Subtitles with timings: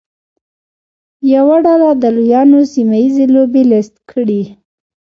[1.33, 4.43] یوه ډله د لویانو سیمه ییزې لوبې لیست کړي.